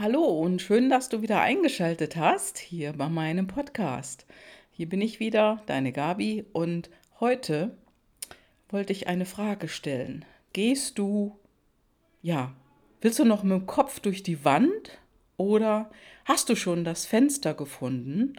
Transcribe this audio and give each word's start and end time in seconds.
Hallo 0.00 0.22
und 0.22 0.62
schön, 0.62 0.90
dass 0.90 1.08
du 1.08 1.22
wieder 1.22 1.40
eingeschaltet 1.40 2.14
hast 2.14 2.56
hier 2.56 2.92
bei 2.92 3.08
meinem 3.08 3.48
Podcast. 3.48 4.26
Hier 4.70 4.88
bin 4.88 5.00
ich 5.00 5.18
wieder, 5.18 5.60
deine 5.66 5.90
Gabi, 5.90 6.44
und 6.52 6.88
heute 7.18 7.76
wollte 8.68 8.92
ich 8.92 9.08
eine 9.08 9.26
Frage 9.26 9.66
stellen. 9.66 10.24
Gehst 10.52 11.00
du, 11.00 11.36
ja, 12.22 12.54
willst 13.00 13.18
du 13.18 13.24
noch 13.24 13.42
mit 13.42 13.58
dem 13.58 13.66
Kopf 13.66 13.98
durch 13.98 14.22
die 14.22 14.44
Wand 14.44 15.00
oder 15.36 15.90
hast 16.26 16.48
du 16.48 16.54
schon 16.54 16.84
das 16.84 17.04
Fenster 17.04 17.54
gefunden, 17.54 18.34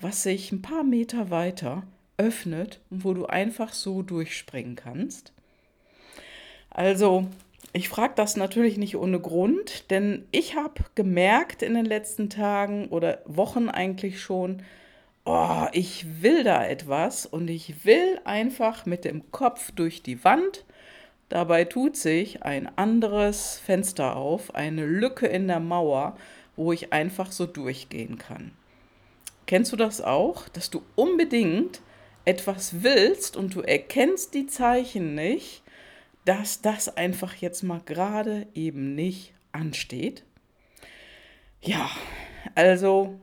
was 0.00 0.24
sich 0.24 0.50
ein 0.50 0.60
paar 0.60 0.82
Meter 0.82 1.30
weiter 1.30 1.84
öffnet 2.16 2.80
und 2.90 3.04
wo 3.04 3.14
du 3.14 3.26
einfach 3.26 3.74
so 3.74 4.02
durchspringen 4.02 4.74
kannst? 4.74 5.32
Also, 6.68 7.28
ich 7.76 7.90
frage 7.90 8.14
das 8.16 8.36
natürlich 8.36 8.78
nicht 8.78 8.96
ohne 8.96 9.20
Grund, 9.20 9.90
denn 9.90 10.26
ich 10.30 10.56
habe 10.56 10.84
gemerkt 10.94 11.62
in 11.62 11.74
den 11.74 11.84
letzten 11.84 12.30
Tagen 12.30 12.88
oder 12.88 13.20
Wochen 13.26 13.68
eigentlich 13.68 14.20
schon, 14.20 14.62
oh, 15.26 15.66
ich 15.72 16.22
will 16.22 16.42
da 16.42 16.64
etwas 16.64 17.26
und 17.26 17.48
ich 17.48 17.84
will 17.84 18.18
einfach 18.24 18.86
mit 18.86 19.04
dem 19.04 19.30
Kopf 19.30 19.72
durch 19.72 20.02
die 20.02 20.24
Wand. 20.24 20.64
Dabei 21.28 21.64
tut 21.64 21.96
sich 21.96 22.42
ein 22.44 22.66
anderes 22.78 23.58
Fenster 23.58 24.16
auf, 24.16 24.54
eine 24.54 24.86
Lücke 24.86 25.26
in 25.26 25.46
der 25.46 25.60
Mauer, 25.60 26.16
wo 26.56 26.72
ich 26.72 26.92
einfach 26.94 27.30
so 27.30 27.44
durchgehen 27.44 28.16
kann. 28.16 28.52
Kennst 29.46 29.72
du 29.72 29.76
das 29.76 30.00
auch, 30.00 30.48
dass 30.48 30.70
du 30.70 30.82
unbedingt 30.94 31.82
etwas 32.24 32.82
willst 32.82 33.36
und 33.36 33.54
du 33.54 33.60
erkennst 33.60 34.34
die 34.34 34.46
Zeichen 34.46 35.14
nicht? 35.14 35.62
Dass 36.26 36.60
das 36.60 36.96
einfach 36.96 37.34
jetzt 37.36 37.62
mal 37.62 37.80
gerade 37.84 38.46
eben 38.52 38.94
nicht 38.94 39.32
ansteht. 39.52 40.24
Ja, 41.62 41.88
also 42.54 43.18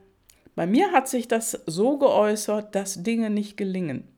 bei 0.56 0.66
mir 0.66 0.90
hat 0.90 1.08
sich 1.08 1.28
das 1.28 1.52
so 1.66 1.98
geäußert, 1.98 2.74
dass 2.74 3.02
Dinge 3.02 3.30
nicht 3.30 3.56
gelingen. 3.56 4.08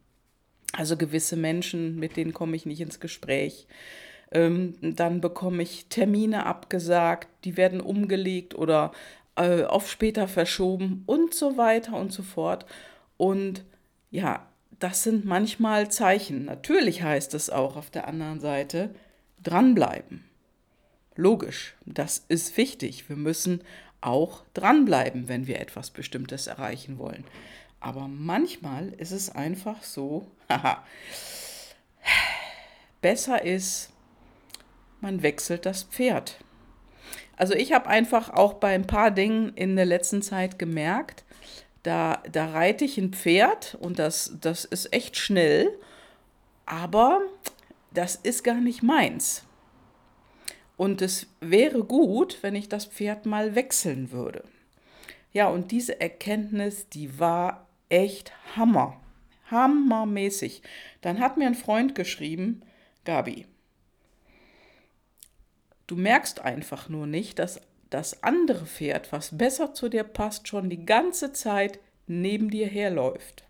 Also 0.72 0.96
gewisse 0.96 1.36
Menschen, 1.36 1.96
mit 1.96 2.16
denen 2.16 2.32
komme 2.32 2.56
ich 2.56 2.64
nicht 2.64 2.80
ins 2.80 3.00
Gespräch. 3.00 3.66
Ähm, 4.30 4.74
dann 4.80 5.20
bekomme 5.20 5.62
ich 5.62 5.86
Termine 5.86 6.46
abgesagt, 6.46 7.28
die 7.44 7.56
werden 7.56 7.80
umgelegt 7.80 8.54
oder 8.54 8.92
äh, 9.36 9.64
auf 9.64 9.90
später 9.90 10.28
verschoben 10.28 11.02
und 11.06 11.34
so 11.34 11.56
weiter 11.56 11.96
und 11.96 12.12
so 12.12 12.22
fort. 12.22 12.66
Und 13.16 13.64
ja, 14.10 14.46
das 14.78 15.02
sind 15.02 15.24
manchmal 15.24 15.90
Zeichen. 15.90 16.44
Natürlich 16.44 17.02
heißt 17.02 17.34
es 17.34 17.50
auch 17.50 17.76
auf 17.76 17.90
der 17.90 18.08
anderen 18.08 18.40
Seite, 18.40 18.94
dranbleiben. 19.42 20.24
Logisch, 21.14 21.74
das 21.86 22.24
ist 22.28 22.56
wichtig. 22.56 23.08
Wir 23.08 23.16
müssen 23.16 23.62
auch 24.00 24.42
dranbleiben, 24.54 25.28
wenn 25.28 25.46
wir 25.46 25.60
etwas 25.60 25.90
Bestimmtes 25.90 26.46
erreichen 26.46 26.98
wollen. 26.98 27.24
Aber 27.80 28.08
manchmal 28.08 28.88
ist 28.90 29.12
es 29.12 29.30
einfach 29.30 29.82
so, 29.82 30.26
besser 33.00 33.42
ist, 33.44 33.90
man 35.00 35.22
wechselt 35.22 35.66
das 35.66 35.84
Pferd. 35.84 36.36
Also 37.36 37.54
ich 37.54 37.72
habe 37.72 37.86
einfach 37.88 38.30
auch 38.30 38.54
bei 38.54 38.74
ein 38.74 38.86
paar 38.86 39.10
Dingen 39.10 39.52
in 39.54 39.76
der 39.76 39.84
letzten 39.84 40.22
Zeit 40.22 40.58
gemerkt, 40.58 41.24
da, 41.86 42.20
da 42.32 42.46
reite 42.50 42.84
ich 42.84 42.98
ein 42.98 43.12
Pferd 43.12 43.76
und 43.80 44.00
das, 44.00 44.36
das 44.40 44.64
ist 44.64 44.92
echt 44.92 45.16
schnell, 45.16 45.72
aber 46.64 47.20
das 47.94 48.16
ist 48.16 48.42
gar 48.42 48.60
nicht 48.60 48.82
meins. 48.82 49.44
Und 50.76 51.00
es 51.00 51.28
wäre 51.40 51.84
gut, 51.84 52.38
wenn 52.42 52.56
ich 52.56 52.68
das 52.68 52.86
Pferd 52.86 53.24
mal 53.24 53.54
wechseln 53.54 54.10
würde. 54.10 54.42
Ja, 55.32 55.46
und 55.46 55.70
diese 55.70 56.00
Erkenntnis, 56.00 56.88
die 56.88 57.20
war 57.20 57.68
echt 57.88 58.32
Hammer. 58.56 59.00
Hammermäßig. 59.48 60.62
Dann 61.02 61.20
hat 61.20 61.36
mir 61.36 61.46
ein 61.46 61.54
Freund 61.54 61.94
geschrieben, 61.94 62.62
Gabi, 63.04 63.46
du 65.86 65.94
merkst 65.94 66.40
einfach 66.40 66.88
nur 66.88 67.06
nicht, 67.06 67.38
dass 67.38 67.60
das 67.96 68.22
andere 68.22 68.66
Pferd, 68.66 69.10
was 69.10 69.38
besser 69.38 69.72
zu 69.72 69.88
dir 69.88 70.04
passt, 70.04 70.48
schon 70.48 70.68
die 70.68 70.84
ganze 70.84 71.32
Zeit 71.32 71.78
neben 72.06 72.50
dir 72.50 72.66
herläuft. 72.66 73.44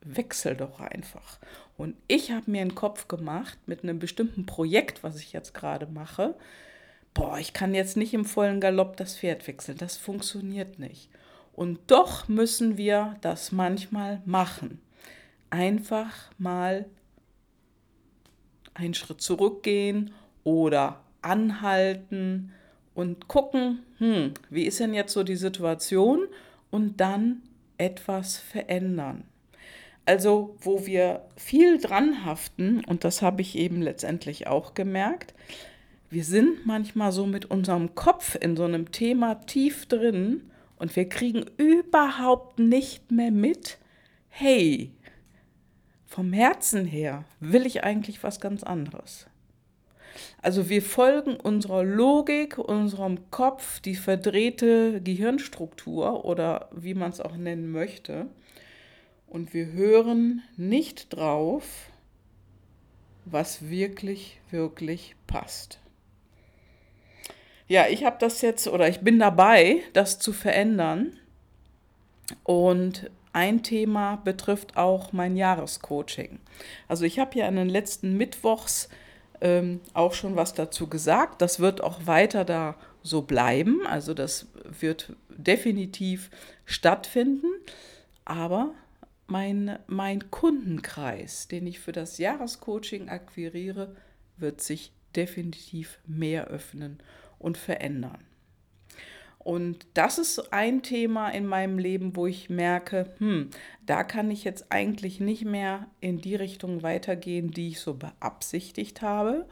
Wechsel 0.00 0.56
doch 0.56 0.80
einfach. 0.80 1.38
Und 1.76 1.94
ich 2.08 2.30
habe 2.30 2.50
mir 2.50 2.62
einen 2.62 2.74
Kopf 2.74 3.08
gemacht 3.08 3.58
mit 3.66 3.82
einem 3.82 3.98
bestimmten 3.98 4.46
Projekt, 4.46 5.02
was 5.02 5.16
ich 5.18 5.34
jetzt 5.34 5.52
gerade 5.52 5.86
mache. 5.86 6.34
Boah, 7.12 7.38
ich 7.38 7.52
kann 7.52 7.74
jetzt 7.74 7.98
nicht 7.98 8.14
im 8.14 8.24
vollen 8.24 8.58
Galopp 8.58 8.96
das 8.96 9.18
Pferd 9.18 9.46
wechseln. 9.46 9.76
Das 9.76 9.98
funktioniert 9.98 10.78
nicht. 10.78 11.10
Und 11.52 11.78
doch 11.88 12.26
müssen 12.26 12.78
wir 12.78 13.16
das 13.20 13.52
manchmal 13.52 14.22
machen. 14.24 14.80
Einfach 15.50 16.30
mal 16.38 16.86
einen 18.72 18.94
Schritt 18.94 19.20
zurückgehen 19.20 20.14
oder 20.42 21.00
anhalten 21.20 22.50
und 22.94 23.28
gucken, 23.28 23.80
hm, 23.98 24.34
wie 24.50 24.64
ist 24.64 24.80
denn 24.80 24.94
jetzt 24.94 25.12
so 25.12 25.22
die 25.22 25.36
Situation 25.36 26.28
und 26.70 27.00
dann 27.00 27.42
etwas 27.78 28.36
verändern. 28.36 29.24
Also 30.06 30.56
wo 30.60 30.86
wir 30.86 31.22
viel 31.36 31.78
dran 31.78 32.24
haften, 32.24 32.84
und 32.84 33.04
das 33.04 33.22
habe 33.22 33.42
ich 33.42 33.56
eben 33.56 33.80
letztendlich 33.80 34.46
auch 34.46 34.74
gemerkt, 34.74 35.34
wir 36.10 36.24
sind 36.24 36.66
manchmal 36.66 37.10
so 37.10 37.26
mit 37.26 37.46
unserem 37.46 37.94
Kopf 37.94 38.36
in 38.40 38.56
so 38.56 38.64
einem 38.64 38.92
Thema 38.92 39.34
tief 39.46 39.86
drin 39.86 40.50
und 40.76 40.94
wir 40.94 41.08
kriegen 41.08 41.46
überhaupt 41.56 42.58
nicht 42.58 43.10
mehr 43.10 43.30
mit, 43.30 43.78
hey, 44.28 44.92
vom 46.06 46.32
Herzen 46.32 46.84
her 46.84 47.24
will 47.40 47.66
ich 47.66 47.82
eigentlich 47.82 48.22
was 48.22 48.40
ganz 48.40 48.62
anderes. 48.62 49.26
Also 50.42 50.68
wir 50.68 50.82
folgen 50.82 51.36
unserer 51.36 51.82
Logik, 51.84 52.58
unserem 52.58 53.30
Kopf, 53.30 53.80
die 53.80 53.94
verdrehte 53.94 55.00
Gehirnstruktur 55.00 56.24
oder 56.24 56.68
wie 56.72 56.94
man 56.94 57.10
es 57.10 57.20
auch 57.20 57.36
nennen 57.36 57.70
möchte. 57.70 58.26
Und 59.26 59.52
wir 59.52 59.66
hören 59.66 60.42
nicht 60.56 61.14
drauf, 61.14 61.64
was 63.24 63.68
wirklich, 63.68 64.40
wirklich 64.50 65.16
passt. 65.26 65.80
Ja, 67.66 67.86
ich 67.88 68.04
habe 68.04 68.16
das 68.20 68.42
jetzt 68.42 68.68
oder 68.68 68.88
ich 68.88 69.00
bin 69.00 69.18
dabei, 69.18 69.80
das 69.94 70.18
zu 70.18 70.32
verändern. 70.32 71.18
Und 72.42 73.10
ein 73.32 73.62
Thema 73.62 74.16
betrifft 74.16 74.76
auch 74.76 75.12
mein 75.12 75.36
Jahrescoaching. 75.36 76.38
Also 76.88 77.04
ich 77.04 77.18
habe 77.18 77.38
ja 77.38 77.48
in 77.48 77.56
den 77.56 77.68
letzten 77.68 78.16
Mittwochs 78.16 78.88
ähm, 79.44 79.80
auch 79.92 80.14
schon 80.14 80.34
was 80.36 80.54
dazu 80.54 80.88
gesagt. 80.88 81.42
Das 81.42 81.60
wird 81.60 81.82
auch 81.82 82.06
weiter 82.06 82.44
da 82.44 82.76
so 83.02 83.22
bleiben. 83.22 83.86
Also 83.86 84.14
das 84.14 84.46
wird 84.80 85.12
definitiv 85.28 86.30
stattfinden. 86.64 87.48
Aber 88.24 88.72
mein, 89.26 89.78
mein 89.86 90.30
Kundenkreis, 90.30 91.46
den 91.46 91.66
ich 91.66 91.78
für 91.78 91.92
das 91.92 92.16
Jahrescoaching 92.16 93.10
akquiriere, 93.10 93.94
wird 94.38 94.62
sich 94.62 94.92
definitiv 95.14 95.98
mehr 96.06 96.46
öffnen 96.46 96.98
und 97.38 97.58
verändern. 97.58 98.24
Und 99.44 99.86
das 99.92 100.18
ist 100.18 100.52
ein 100.54 100.82
Thema 100.82 101.28
in 101.28 101.46
meinem 101.46 101.78
Leben, 101.78 102.16
wo 102.16 102.26
ich 102.26 102.48
merke, 102.48 103.12
hm, 103.18 103.50
da 103.84 104.02
kann 104.02 104.30
ich 104.30 104.42
jetzt 104.42 104.72
eigentlich 104.72 105.20
nicht 105.20 105.44
mehr 105.44 105.86
in 106.00 106.18
die 106.18 106.34
Richtung 106.34 106.82
weitergehen, 106.82 107.50
die 107.50 107.68
ich 107.68 107.80
so 107.80 107.92
beabsichtigt 107.94 109.02
habe, 109.02 109.44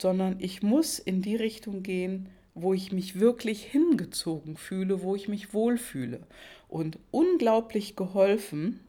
sondern 0.00 0.36
ich 0.40 0.62
muss 0.62 0.98
in 0.98 1.22
die 1.22 1.36
Richtung 1.36 1.82
gehen, 1.82 2.28
wo 2.54 2.74
ich 2.74 2.92
mich 2.92 3.18
wirklich 3.18 3.64
hingezogen 3.64 4.58
fühle, 4.58 5.02
wo 5.02 5.16
ich 5.16 5.26
mich 5.26 5.54
wohlfühle. 5.54 6.20
Und 6.68 6.98
unglaublich 7.10 7.96
geholfen 7.96 8.80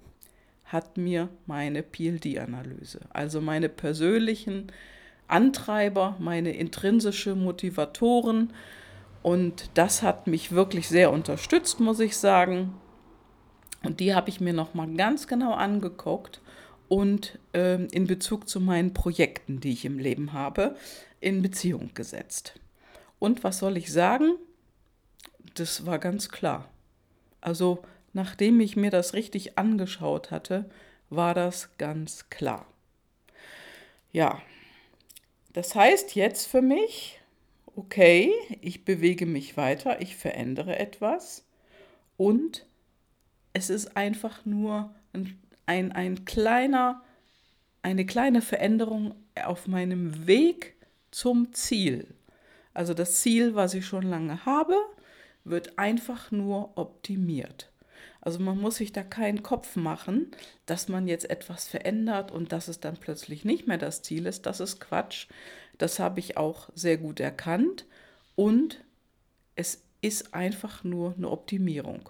hat 0.66 0.98
mir 0.98 1.30
meine 1.46 1.82
PLD-Analyse, 1.82 3.00
also 3.12 3.40
meine 3.40 3.70
persönlichen 3.70 4.68
Antreiber, 5.28 6.18
meine 6.20 6.52
intrinsische 6.52 7.36
Motivatoren, 7.36 8.52
und 9.24 9.70
das 9.74 10.04
hat 10.04 10.28
mich 10.28 10.52
wirklich 10.52 10.90
sehr 10.90 11.12
unterstützt, 11.12 11.80
muss 11.80 12.00
ich 12.02 12.18
sagen. 12.18 12.74
Und 13.82 14.00
die 14.00 14.14
habe 14.14 14.30
ich 14.30 14.42
mir 14.42 14.54
nochmal 14.54 14.94
ganz 14.94 15.28
genau 15.28 15.54
angeguckt 15.54 16.42
und 16.90 17.40
äh, 17.54 17.86
in 17.86 18.06
Bezug 18.06 18.48
zu 18.48 18.60
meinen 18.60 18.94
Projekten, 18.94 19.62
die 19.62 19.72
ich 19.72 19.86
im 19.86 19.98
Leben 19.98 20.34
habe, 20.34 20.76
in 21.22 21.42
Beziehung 21.42 21.92
gesetzt. 21.94 22.60
Und 23.18 23.46
was 23.46 23.60
soll 23.60 23.78
ich 23.78 23.92
sagen? 23.92 24.36
Das 25.56 25.86
war 25.86 26.00
ganz 26.00 26.30
klar. 26.30 26.70
Also 27.40 27.82
nachdem 28.12 28.60
ich 28.60 28.76
mir 28.76 28.92
das 28.92 29.14
richtig 29.14 29.58
angeschaut 29.58 30.32
hatte, 30.32 30.70
war 31.10 31.34
das 31.34 31.70
ganz 31.78 32.30
klar. 32.30 32.66
Ja, 34.12 34.42
das 35.54 35.76
heißt 35.76 36.16
jetzt 36.16 36.48
für 36.48 36.62
mich, 36.62 37.22
okay, 37.76 38.32
ich 38.62 38.86
bewege 38.86 39.26
mich 39.26 39.58
weiter, 39.58 40.02
ich 40.02 40.16
verändere 40.16 40.78
etwas 40.78 41.46
und 42.18 42.66
es 43.54 43.70
ist 43.70 43.98
einfach 43.98 44.46
nur 44.46 44.94
ein, 45.14 45.40
ein, 45.66 45.92
ein 45.92 46.26
kleiner, 46.26 47.04
eine 47.82 48.06
kleine 48.06 48.42
Veränderung 48.42 49.16
auf 49.44 49.68
meinem 49.68 50.28
Weg 50.28 50.76
zum 51.12 51.54
Ziel. 51.54 52.08
Also 52.74 52.94
das 52.94 53.22
Ziel, 53.22 53.56
was 53.56 53.74
ich 53.74 53.86
schon 53.86 54.04
lange 54.04 54.46
habe, 54.46 54.76
wird 55.44 55.78
einfach 55.78 56.32
nur 56.32 56.78
optimiert. 56.78 57.70
Also 58.22 58.40
man 58.40 58.58
muss 58.58 58.78
sich 58.78 58.94
da 58.94 59.04
keinen 59.04 59.44
Kopf 59.44 59.76
machen, 59.76 60.32
dass 60.66 60.88
man 60.88 61.08
jetzt 61.08 61.30
etwas 61.30 61.68
verändert 61.68 62.32
und 62.32 62.54
dass 62.54 62.70
es 62.70 62.80
dann 62.80 62.96
plötzlich 62.96 63.44
nicht 63.44 63.68
mehr 63.68 63.78
das 63.78 64.02
Ziel 64.02 64.26
ist. 64.26 64.46
Das 64.46 64.62
ist 64.62 64.80
Quatsch. 64.80 65.28
Das 65.78 66.00
habe 66.00 66.20
ich 66.20 66.38
auch 66.38 66.70
sehr 66.76 66.98
gut 66.98 67.20
erkannt. 67.20 67.86
Und 68.36 68.84
es 69.56 69.84
ist 70.02 70.34
einfach 70.34 70.84
nur 70.84 71.14
eine 71.18 71.30
Optimierung. 71.30 72.10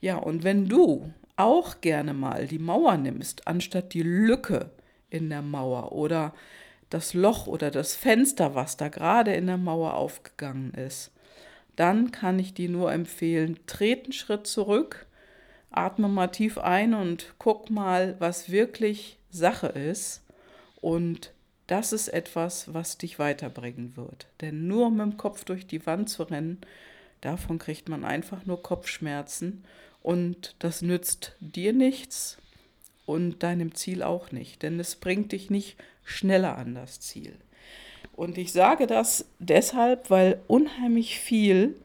Ja, 0.00 0.16
und 0.16 0.44
wenn 0.44 0.68
du 0.68 1.12
auch 1.36 1.80
gerne 1.80 2.14
mal 2.14 2.46
die 2.46 2.58
Mauer 2.58 2.96
nimmst, 2.96 3.46
anstatt 3.46 3.92
die 3.92 4.02
Lücke 4.02 4.70
in 5.10 5.28
der 5.28 5.42
Mauer 5.42 5.92
oder 5.92 6.34
das 6.90 7.14
Loch 7.14 7.46
oder 7.46 7.70
das 7.70 7.94
Fenster, 7.94 8.54
was 8.54 8.76
da 8.76 8.88
gerade 8.88 9.34
in 9.34 9.46
der 9.46 9.58
Mauer 9.58 9.94
aufgegangen 9.94 10.72
ist, 10.74 11.10
dann 11.74 12.10
kann 12.10 12.38
ich 12.38 12.54
dir 12.54 12.70
nur 12.70 12.92
empfehlen, 12.92 13.58
treten 13.66 14.12
Schritt 14.12 14.46
zurück, 14.46 15.06
atme 15.70 16.08
mal 16.08 16.28
tief 16.28 16.58
ein 16.58 16.94
und 16.94 17.34
guck 17.38 17.68
mal, 17.68 18.16
was 18.18 18.50
wirklich 18.50 19.18
Sache 19.30 19.66
ist. 19.66 20.24
Und 20.80 21.32
das 21.66 21.92
ist 21.92 22.08
etwas, 22.08 22.72
was 22.72 22.98
dich 22.98 23.18
weiterbringen 23.18 23.96
wird. 23.96 24.26
Denn 24.40 24.66
nur 24.68 24.90
mit 24.90 25.00
dem 25.00 25.16
Kopf 25.16 25.44
durch 25.44 25.66
die 25.66 25.84
Wand 25.86 26.08
zu 26.08 26.24
rennen, 26.24 26.60
davon 27.20 27.58
kriegt 27.58 27.88
man 27.88 28.04
einfach 28.04 28.46
nur 28.46 28.62
Kopfschmerzen. 28.62 29.64
Und 30.02 30.54
das 30.60 30.82
nützt 30.82 31.36
dir 31.40 31.72
nichts 31.72 32.38
und 33.04 33.42
deinem 33.42 33.74
Ziel 33.74 34.02
auch 34.02 34.30
nicht. 34.30 34.62
Denn 34.62 34.78
es 34.78 34.96
bringt 34.96 35.32
dich 35.32 35.50
nicht 35.50 35.76
schneller 36.04 36.56
an 36.56 36.74
das 36.74 37.00
Ziel. 37.00 37.36
Und 38.14 38.38
ich 38.38 38.52
sage 38.52 38.86
das 38.86 39.26
deshalb, 39.40 40.08
weil 40.08 40.40
unheimlich 40.46 41.18
viel 41.18 41.76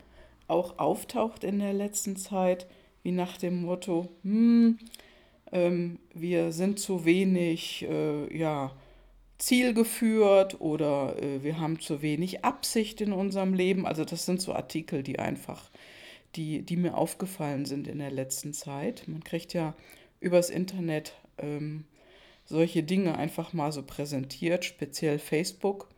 auch 0.47 0.77
auftaucht 0.79 1.43
in 1.43 1.59
der 1.59 1.73
letzten 1.73 2.15
Zeit, 2.15 2.67
wie 3.03 3.11
nach 3.11 3.37
dem 3.37 3.63
Motto, 3.63 4.09
hm, 4.23 4.77
ähm, 5.51 5.99
wir 6.13 6.51
sind 6.51 6.79
zu 6.79 7.03
wenig 7.05 7.85
äh, 7.89 8.37
ja, 8.37 8.71
zielgeführt 9.41 10.61
oder 10.61 11.17
äh, 11.21 11.43
wir 11.43 11.59
haben 11.59 11.79
zu 11.79 12.01
wenig 12.01 12.45
Absicht 12.45 13.01
in 13.01 13.11
unserem 13.11 13.53
Leben. 13.53 13.87
Also 13.87 14.05
das 14.05 14.25
sind 14.25 14.41
so 14.41 14.53
Artikel, 14.53 15.01
die 15.01 15.19
einfach, 15.19 15.69
die, 16.35 16.61
die 16.61 16.77
mir 16.77 16.95
aufgefallen 16.95 17.65
sind 17.65 17.87
in 17.87 17.99
der 17.99 18.11
letzten 18.11 18.53
Zeit. 18.53 19.07
Man 19.07 19.23
kriegt 19.23 19.53
ja 19.53 19.73
übers 20.19 20.51
Internet 20.51 21.13
ähm, 21.39 21.85
solche 22.45 22.83
Dinge 22.83 23.17
einfach 23.17 23.51
mal 23.53 23.71
so 23.71 23.81
präsentiert, 23.81 24.63
speziell 24.63 25.17
Facebook. 25.17 25.89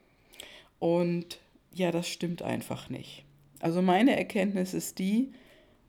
Und 0.80 1.39
ja, 1.74 1.92
das 1.92 2.07
stimmt 2.07 2.42
einfach 2.42 2.89
nicht. 2.89 3.25
Also 3.60 3.81
meine 3.81 4.16
Erkenntnis 4.16 4.74
ist 4.74 5.00
die, 5.00 5.34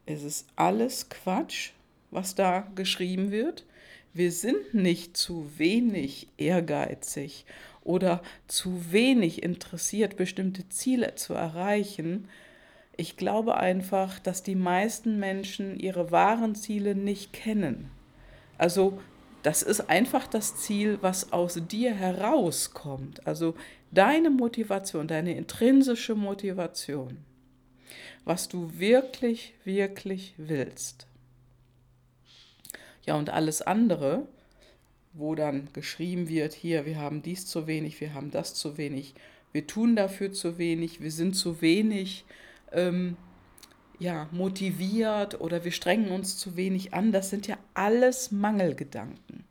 es 0.06 0.24
ist 0.24 0.48
alles 0.56 1.08
Quatsch, 1.08 1.70
was 2.10 2.34
da 2.34 2.68
geschrieben 2.74 3.30
wird. 3.30 3.64
Wir 4.14 4.32
sind 4.32 4.72
nicht 4.72 5.16
zu 5.16 5.50
wenig 5.58 6.28
ehrgeizig 6.38 7.44
oder 7.82 8.22
zu 8.46 8.92
wenig 8.92 9.42
interessiert, 9.42 10.16
bestimmte 10.16 10.68
Ziele 10.68 11.16
zu 11.16 11.34
erreichen. 11.34 12.28
Ich 12.96 13.16
glaube 13.16 13.56
einfach, 13.56 14.18
dass 14.20 14.42
die 14.42 14.54
meisten 14.54 15.18
Menschen 15.18 15.78
ihre 15.78 16.10
wahren 16.10 16.54
Ziele 16.54 16.94
nicht 16.94 17.32
kennen. 17.32 17.90
Also 18.56 18.98
das 19.42 19.62
ist 19.62 19.90
einfach 19.90 20.26
das 20.26 20.56
Ziel, 20.56 20.98
was 21.02 21.32
aus 21.32 21.60
dir 21.68 21.92
herauskommt. 21.92 23.26
Also 23.26 23.54
deine 23.90 24.30
Motivation, 24.30 25.06
deine 25.06 25.36
intrinsische 25.36 26.14
Motivation 26.14 27.18
was 28.24 28.48
du 28.48 28.78
wirklich, 28.78 29.54
wirklich 29.64 30.34
willst. 30.36 31.06
Ja, 33.06 33.16
und 33.16 33.30
alles 33.30 33.62
andere, 33.62 34.26
wo 35.12 35.34
dann 35.34 35.68
geschrieben 35.72 36.28
wird, 36.28 36.52
hier, 36.52 36.86
wir 36.86 36.98
haben 36.98 37.22
dies 37.22 37.46
zu 37.46 37.66
wenig, 37.66 38.00
wir 38.00 38.14
haben 38.14 38.30
das 38.30 38.54
zu 38.54 38.76
wenig, 38.76 39.14
wir 39.52 39.66
tun 39.66 39.94
dafür 39.94 40.32
zu 40.32 40.58
wenig, 40.58 41.00
wir 41.00 41.12
sind 41.12 41.34
zu 41.34 41.60
wenig 41.60 42.24
ähm, 42.72 43.16
ja, 43.98 44.28
motiviert 44.32 45.40
oder 45.40 45.64
wir 45.64 45.72
strengen 45.72 46.10
uns 46.10 46.36
zu 46.36 46.56
wenig 46.56 46.94
an, 46.94 47.12
das 47.12 47.30
sind 47.30 47.46
ja 47.46 47.56
alles 47.74 48.32
Mangelgedanken. 48.32 49.44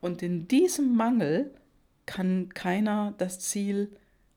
Und 0.00 0.22
in 0.22 0.46
diesem 0.46 0.94
Mangel 0.94 1.50
kann 2.06 2.48
keiner 2.54 3.14
das 3.18 3.40
Ziel 3.40 3.90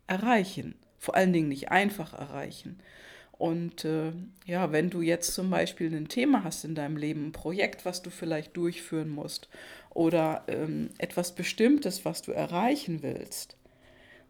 erreichen, 0.07 0.75
vor 0.97 1.15
allen 1.15 1.33
Dingen 1.33 1.49
nicht 1.49 1.71
einfach 1.71 2.13
erreichen. 2.13 2.79
Und 3.43 3.83
äh, 3.83 4.13
ja, 4.45 4.71
wenn 4.71 4.89
du 4.89 5.01
jetzt 5.01 5.33
zum 5.33 5.49
Beispiel 5.49 5.93
ein 5.93 6.07
Thema 6.07 6.45
hast 6.45 6.63
in 6.63 6.75
deinem 6.75 6.95
Leben, 6.95 7.25
ein 7.25 7.31
Projekt, 7.33 7.83
was 7.83 8.01
du 8.01 8.09
vielleicht 8.09 8.55
durchführen 8.55 9.09
musst 9.09 9.49
oder 9.89 10.45
ähm, 10.47 10.91
etwas 10.97 11.35
Bestimmtes, 11.35 12.05
was 12.05 12.21
du 12.21 12.31
erreichen 12.31 13.03
willst, 13.03 13.57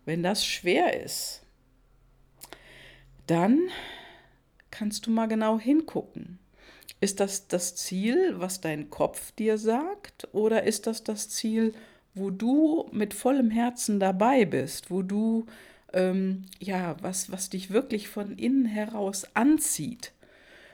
wenn 0.06 0.24
das 0.24 0.44
schwer 0.44 1.00
ist, 1.00 1.44
dann 3.28 3.60
kannst 4.72 5.06
du 5.06 5.12
mal 5.12 5.28
genau 5.28 5.60
hingucken. 5.60 6.40
Ist 7.00 7.20
das 7.20 7.48
das 7.48 7.76
Ziel, 7.76 8.34
was 8.38 8.62
dein 8.62 8.90
Kopf 8.90 9.32
dir 9.34 9.60
sagt, 9.60 10.28
oder 10.32 10.64
ist 10.64 10.88
das 10.88 11.04
das 11.04 11.30
Ziel, 11.30 11.76
wo 12.16 12.32
du 12.32 12.90
mit 12.92 13.14
vollem 13.14 13.52
Herzen 13.52 14.00
dabei 14.00 14.46
bist, 14.46 14.90
wo 14.90 15.04
du 15.04 15.46
ähm, 15.94 16.46
ja, 16.60 16.96
was, 17.02 17.32
was 17.32 17.50
dich 17.50 17.72
wirklich 17.72 18.08
von 18.08 18.38
innen 18.38 18.66
heraus 18.66 19.28
anzieht. 19.36 20.12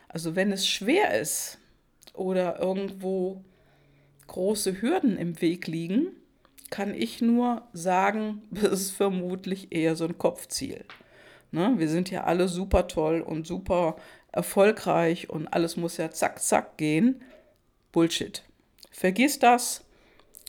Also 0.08 0.36
wenn 0.36 0.52
es 0.52 0.68
schwer 0.68 1.20
ist 1.20 1.60
oder 2.14 2.60
irgendwo 2.60 3.44
große 4.28 4.82
Hürden 4.82 5.18
im 5.18 5.42
Weg 5.42 5.68
liegen, 5.68 6.08
kann 6.70 6.94
ich 6.94 7.22
nur 7.22 7.64
sagen, 7.74 8.42
das 8.52 8.74
ist 8.74 8.92
vermutlich 8.92 9.72
eher 9.72 9.96
so 9.96 10.06
ein 10.06 10.18
Kopfziel. 10.18 10.86
Ne? 11.52 11.76
Wir 11.78 11.90
sind 11.90 12.10
ja 12.10 12.24
alle 12.24 12.48
super 12.48 12.88
toll 12.88 13.22
und 13.22 13.46
super 13.46 13.96
erfolgreich 14.32 15.30
und 15.30 15.48
alles 15.48 15.78
muss 15.78 15.98
ja 15.98 16.12
zack, 16.12 16.40
zack 16.40 16.78
gehen. 16.78 17.22
Bullshit. 17.92 18.44
Vergiss 18.92 19.40
das, 19.40 19.84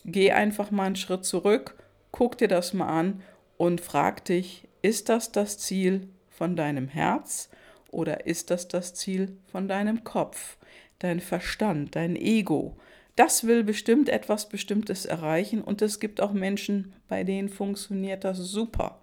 geh 0.05 0.31
einfach 0.31 0.71
mal 0.71 0.85
einen 0.85 0.95
Schritt 0.95 1.25
zurück, 1.25 1.75
guck 2.11 2.37
dir 2.37 2.47
das 2.47 2.73
mal 2.73 2.87
an 2.87 3.23
und 3.61 3.79
frag 3.79 4.25
dich, 4.25 4.67
ist 4.81 5.07
das 5.07 5.31
das 5.31 5.59
Ziel 5.59 6.09
von 6.31 6.55
deinem 6.55 6.87
Herz 6.87 7.47
oder 7.91 8.25
ist 8.25 8.49
das 8.49 8.67
das 8.67 8.95
Ziel 8.95 9.37
von 9.51 9.67
deinem 9.67 10.03
Kopf, 10.03 10.57
dein 10.97 11.19
Verstand, 11.19 11.95
dein 11.95 12.15
Ego? 12.15 12.75
Das 13.15 13.45
will 13.45 13.63
bestimmt 13.63 14.09
etwas 14.09 14.49
Bestimmtes 14.49 15.05
erreichen 15.05 15.61
und 15.61 15.83
es 15.83 15.99
gibt 15.99 16.21
auch 16.21 16.31
Menschen, 16.33 16.93
bei 17.07 17.23
denen 17.23 17.49
funktioniert 17.49 18.23
das 18.23 18.39
super. 18.39 18.99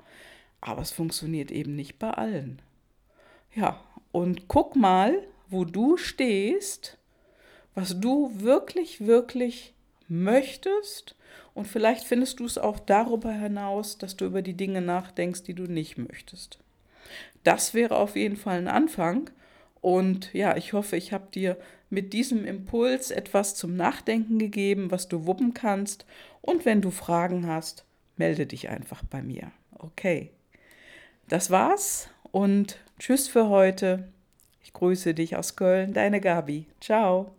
Aber 0.60 0.82
es 0.82 0.90
funktioniert 0.90 1.52
eben 1.52 1.76
nicht 1.76 2.00
bei 2.00 2.10
allen. 2.10 2.60
Ja, 3.54 3.80
und 4.10 4.48
guck 4.48 4.74
mal, 4.74 5.22
wo 5.48 5.64
du 5.64 5.96
stehst, 5.96 6.98
was 7.76 8.00
du 8.00 8.32
wirklich, 8.34 9.06
wirklich 9.06 9.72
möchtest 10.08 11.16
und 11.54 11.66
vielleicht 11.66 12.04
findest 12.04 12.40
du 12.40 12.44
es 12.44 12.58
auch 12.58 12.78
darüber 12.78 13.32
hinaus, 13.32 13.98
dass 13.98 14.16
du 14.16 14.26
über 14.26 14.42
die 14.42 14.54
Dinge 14.54 14.80
nachdenkst, 14.80 15.42
die 15.42 15.54
du 15.54 15.64
nicht 15.64 15.98
möchtest. 15.98 16.58
Das 17.44 17.74
wäre 17.74 17.96
auf 17.96 18.16
jeden 18.16 18.36
Fall 18.36 18.58
ein 18.58 18.68
Anfang. 18.68 19.30
Und 19.80 20.32
ja, 20.34 20.56
ich 20.56 20.72
hoffe, 20.72 20.96
ich 20.96 21.12
habe 21.12 21.28
dir 21.32 21.56
mit 21.90 22.12
diesem 22.12 22.44
Impuls 22.44 23.10
etwas 23.10 23.54
zum 23.54 23.76
Nachdenken 23.76 24.38
gegeben, 24.38 24.90
was 24.90 25.08
du 25.08 25.26
wuppen 25.26 25.54
kannst. 25.54 26.04
Und 26.42 26.64
wenn 26.64 26.80
du 26.80 26.90
Fragen 26.90 27.46
hast, 27.46 27.84
melde 28.16 28.46
dich 28.46 28.68
einfach 28.68 29.02
bei 29.04 29.22
mir. 29.22 29.50
Okay. 29.78 30.30
Das 31.28 31.50
war's 31.50 32.08
und 32.32 32.78
tschüss 32.98 33.28
für 33.28 33.48
heute. 33.48 34.08
Ich 34.62 34.72
grüße 34.72 35.14
dich 35.14 35.36
aus 35.36 35.56
Köln, 35.56 35.92
deine 35.92 36.20
Gabi. 36.20 36.66
Ciao. 36.80 37.37